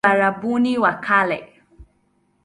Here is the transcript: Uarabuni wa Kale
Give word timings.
Uarabuni 0.07 0.77
wa 0.79 0.93
Kale 1.05 1.39